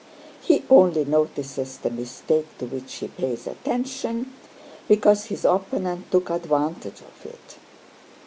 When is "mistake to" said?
1.91-2.65